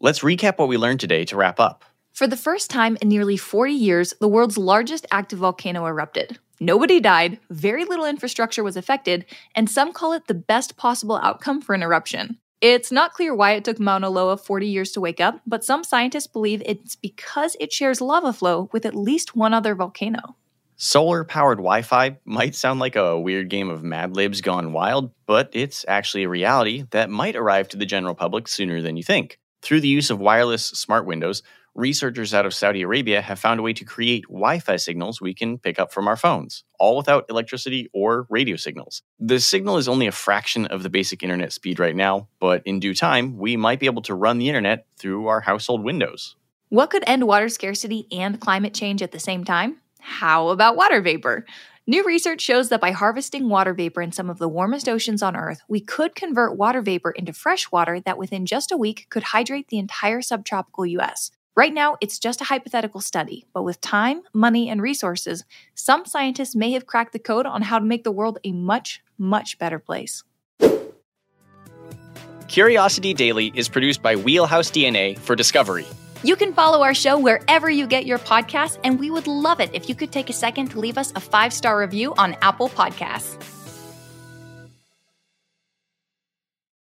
Let's 0.00 0.20
recap 0.20 0.58
what 0.58 0.68
we 0.68 0.76
learned 0.76 1.00
today 1.00 1.24
to 1.26 1.36
wrap 1.36 1.58
up. 1.58 1.84
For 2.12 2.26
the 2.26 2.36
first 2.36 2.70
time 2.70 2.96
in 3.00 3.08
nearly 3.08 3.36
40 3.36 3.72
years, 3.72 4.14
the 4.20 4.28
world's 4.28 4.56
largest 4.56 5.06
active 5.10 5.40
volcano 5.40 5.86
erupted. 5.86 6.38
Nobody 6.60 7.00
died, 7.00 7.40
very 7.50 7.84
little 7.84 8.04
infrastructure 8.04 8.62
was 8.62 8.76
affected, 8.76 9.24
and 9.54 9.68
some 9.68 9.92
call 9.92 10.12
it 10.12 10.28
the 10.28 10.34
best 10.34 10.76
possible 10.76 11.16
outcome 11.16 11.60
for 11.60 11.74
an 11.74 11.82
eruption. 11.82 12.38
It's 12.60 12.92
not 12.92 13.12
clear 13.12 13.34
why 13.34 13.52
it 13.52 13.64
took 13.64 13.80
Mauna 13.80 14.08
Loa 14.08 14.36
40 14.36 14.66
years 14.66 14.92
to 14.92 15.00
wake 15.00 15.20
up, 15.20 15.40
but 15.46 15.64
some 15.64 15.82
scientists 15.82 16.28
believe 16.28 16.62
it's 16.64 16.96
because 16.96 17.56
it 17.58 17.72
shares 17.72 18.00
lava 18.00 18.32
flow 18.32 18.70
with 18.72 18.86
at 18.86 18.94
least 18.94 19.34
one 19.34 19.52
other 19.52 19.74
volcano. 19.74 20.36
Solar 20.84 21.24
powered 21.24 21.56
Wi 21.56 21.80
Fi 21.80 22.18
might 22.26 22.54
sound 22.54 22.78
like 22.78 22.94
a 22.94 23.18
weird 23.18 23.48
game 23.48 23.70
of 23.70 23.82
Mad 23.82 24.14
Libs 24.14 24.42
gone 24.42 24.74
wild, 24.74 25.12
but 25.24 25.48
it's 25.54 25.82
actually 25.88 26.24
a 26.24 26.28
reality 26.28 26.84
that 26.90 27.08
might 27.08 27.36
arrive 27.36 27.70
to 27.70 27.78
the 27.78 27.86
general 27.86 28.14
public 28.14 28.46
sooner 28.46 28.82
than 28.82 28.98
you 28.98 29.02
think. 29.02 29.38
Through 29.62 29.80
the 29.80 29.88
use 29.88 30.10
of 30.10 30.18
wireless 30.18 30.66
smart 30.66 31.06
windows, 31.06 31.42
researchers 31.74 32.34
out 32.34 32.44
of 32.44 32.52
Saudi 32.52 32.82
Arabia 32.82 33.22
have 33.22 33.38
found 33.38 33.60
a 33.60 33.62
way 33.62 33.72
to 33.72 33.84
create 33.86 34.24
Wi 34.24 34.58
Fi 34.58 34.76
signals 34.76 35.22
we 35.22 35.32
can 35.32 35.56
pick 35.56 35.78
up 35.78 35.90
from 35.90 36.06
our 36.06 36.18
phones, 36.18 36.64
all 36.78 36.98
without 36.98 37.24
electricity 37.30 37.88
or 37.94 38.26
radio 38.28 38.56
signals. 38.56 39.00
The 39.18 39.40
signal 39.40 39.78
is 39.78 39.88
only 39.88 40.06
a 40.06 40.12
fraction 40.12 40.66
of 40.66 40.82
the 40.82 40.90
basic 40.90 41.22
internet 41.22 41.54
speed 41.54 41.78
right 41.78 41.96
now, 41.96 42.28
but 42.40 42.60
in 42.66 42.78
due 42.78 42.94
time, 42.94 43.38
we 43.38 43.56
might 43.56 43.80
be 43.80 43.86
able 43.86 44.02
to 44.02 44.14
run 44.14 44.36
the 44.36 44.48
internet 44.48 44.84
through 44.98 45.28
our 45.28 45.40
household 45.40 45.82
windows. 45.82 46.36
What 46.68 46.90
could 46.90 47.04
end 47.06 47.26
water 47.26 47.48
scarcity 47.48 48.06
and 48.12 48.38
climate 48.38 48.74
change 48.74 49.00
at 49.00 49.12
the 49.12 49.18
same 49.18 49.44
time? 49.44 49.78
How 50.06 50.50
about 50.50 50.76
water 50.76 51.00
vapor? 51.00 51.46
New 51.86 52.04
research 52.04 52.42
shows 52.42 52.68
that 52.68 52.80
by 52.80 52.90
harvesting 52.90 53.48
water 53.48 53.72
vapor 53.72 54.02
in 54.02 54.12
some 54.12 54.28
of 54.28 54.38
the 54.38 54.50
warmest 54.50 54.86
oceans 54.86 55.22
on 55.22 55.34
Earth, 55.34 55.62
we 55.66 55.80
could 55.80 56.14
convert 56.14 56.58
water 56.58 56.82
vapor 56.82 57.10
into 57.10 57.32
fresh 57.32 57.72
water 57.72 57.98
that 58.00 58.18
within 58.18 58.44
just 58.44 58.70
a 58.70 58.76
week 58.76 59.06
could 59.08 59.22
hydrate 59.22 59.68
the 59.68 59.78
entire 59.78 60.20
subtropical 60.20 60.84
US. 60.84 61.30
Right 61.56 61.72
now, 61.72 61.96
it's 62.02 62.18
just 62.18 62.42
a 62.42 62.44
hypothetical 62.44 63.00
study, 63.00 63.46
but 63.54 63.62
with 63.62 63.80
time, 63.80 64.20
money, 64.34 64.68
and 64.68 64.82
resources, 64.82 65.44
some 65.74 66.04
scientists 66.04 66.54
may 66.54 66.72
have 66.72 66.84
cracked 66.84 67.14
the 67.14 67.18
code 67.18 67.46
on 67.46 67.62
how 67.62 67.78
to 67.78 67.84
make 67.86 68.04
the 68.04 68.12
world 68.12 68.38
a 68.44 68.52
much, 68.52 69.02
much 69.16 69.58
better 69.58 69.78
place. 69.78 70.22
Curiosity 72.48 73.14
Daily 73.14 73.52
is 73.54 73.70
produced 73.70 74.02
by 74.02 74.16
Wheelhouse 74.16 74.70
DNA 74.70 75.18
for 75.18 75.34
Discovery. 75.34 75.86
You 76.24 76.36
can 76.36 76.54
follow 76.54 76.82
our 76.82 76.94
show 76.94 77.18
wherever 77.18 77.68
you 77.68 77.86
get 77.86 78.06
your 78.06 78.18
podcasts, 78.18 78.80
and 78.82 78.98
we 78.98 79.10
would 79.10 79.26
love 79.26 79.60
it 79.60 79.68
if 79.74 79.90
you 79.90 79.94
could 79.94 80.10
take 80.10 80.30
a 80.30 80.32
second 80.32 80.70
to 80.70 80.80
leave 80.80 80.96
us 80.96 81.12
a 81.14 81.20
five 81.20 81.52
star 81.52 81.78
review 81.78 82.14
on 82.16 82.34
Apple 82.40 82.70
Podcasts. 82.70 83.63